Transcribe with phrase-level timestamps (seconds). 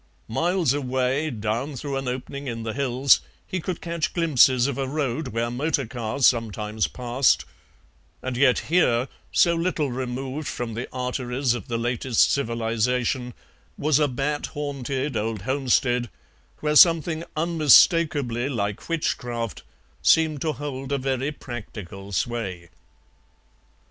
[0.27, 4.87] Miles away, down through an opening in the hills, he could catch glimpses of a
[4.87, 7.45] road where motor cars sometimes passed,
[8.23, 13.35] and yet here, so little removed from the arteries of the latest civilization,
[13.77, 16.09] was a bat haunted old homestead,
[16.61, 19.61] where something unmistakably like witchcraft
[20.01, 22.71] seemed to hold a very practical sway.